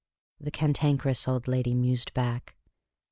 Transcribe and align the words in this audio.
"the 0.45 0.49
Cantankerous 0.49 1.27
Old 1.27 1.47
Lady 1.47 1.75
mused 1.75 2.11
back. 2.15 2.55